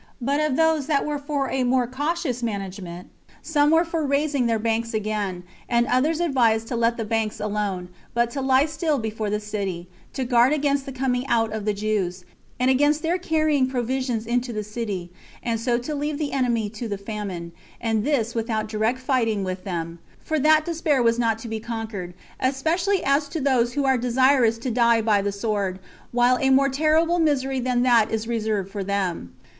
[0.19, 3.09] But of those that were for a more cautious management,
[3.43, 7.87] some were for raising their banks again; and others advised to let the banks alone,
[8.15, 11.73] but to lie still before the city, to guard against the coming out of the
[11.75, 12.25] Jews,
[12.59, 15.11] and against their carrying provisions into the city,
[15.43, 19.65] and so to leave the enemy to the famine, and this without direct fighting with
[19.65, 23.99] them; for that despair was not to be conquered, especially as to those who are
[23.99, 25.77] desirous to die by the sword,
[26.11, 29.35] while a more terrible misery than that is reserved for them.